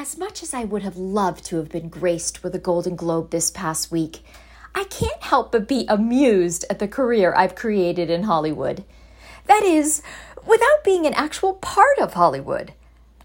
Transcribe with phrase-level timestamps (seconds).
[0.00, 3.28] As much as I would have loved to have been graced with a Golden Globe
[3.28, 4.24] this past week,
[4.74, 8.82] I can't help but be amused at the career I've created in Hollywood.
[9.44, 10.00] That is,
[10.46, 12.72] without being an actual part of Hollywood.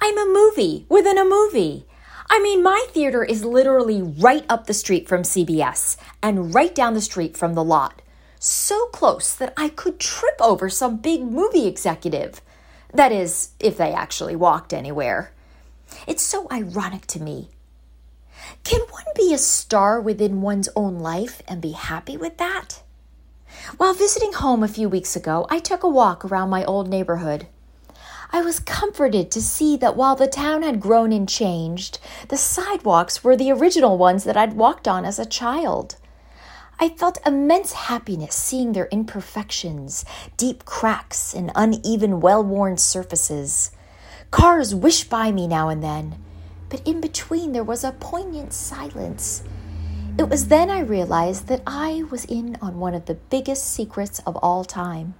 [0.00, 1.84] I'm a movie within a movie.
[2.30, 6.94] I mean, my theater is literally right up the street from CBS and right down
[6.94, 8.00] the street from the lot.
[8.38, 12.40] So close that I could trip over some big movie executive.
[12.94, 15.34] That is, if they actually walked anywhere.
[16.06, 17.48] It's so ironic to me.
[18.64, 22.82] Can one be a star within one's own life and be happy with that?
[23.76, 27.46] While visiting home a few weeks ago, I took a walk around my old neighborhood.
[28.34, 31.98] I was comforted to see that while the town had grown and changed,
[32.28, 35.96] the sidewalks were the original ones that I'd walked on as a child.
[36.80, 40.06] I felt immense happiness seeing their imperfections,
[40.38, 43.70] deep cracks, and uneven, well worn surfaces.
[44.32, 46.16] Cars wished by me now and then,
[46.70, 49.42] but in between there was a poignant silence.
[50.18, 54.20] It was then I realized that I was in on one of the biggest secrets
[54.20, 55.14] of all time.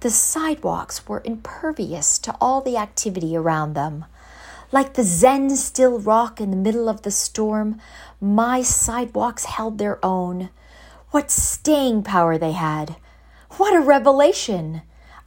[0.00, 4.04] The sidewalks were impervious to all the activity around them.
[4.70, 7.80] Like the Zen still rock in the middle of the storm,
[8.20, 10.50] my sidewalks held their own.
[11.10, 12.96] What staying power they had!
[13.52, 14.82] What a revelation!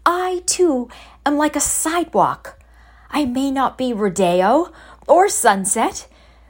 [0.06, 0.89] I, too,
[1.25, 2.48] am like a sidewalk
[3.12, 4.72] I may not be Rodeo
[5.08, 6.08] or Sunset,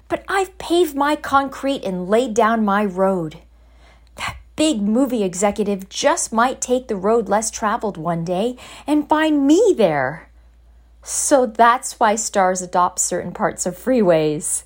[0.08, 3.40] but I've paved my concrete and laid down my road.
[4.16, 9.48] That big movie executive just might take the road less traveled one day and find
[9.48, 10.30] me there.
[11.02, 14.64] So that's why stars adopt certain parts of freeways.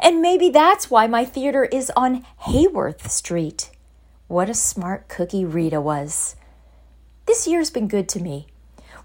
[0.00, 3.70] And maybe that's why my theater is on Hayworth Street.
[4.28, 6.36] What a smart cookie Rita was.
[7.26, 8.46] This year's been good to me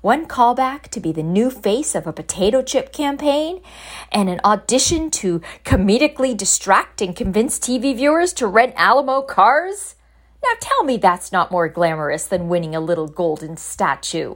[0.02, 3.62] one callback to be the new face of a potato chip campaign,
[4.12, 9.96] and an audition to comedically distract and convince TV viewers to rent Alamo cars?
[10.44, 14.36] Now tell me that's not more glamorous than winning a little golden statue.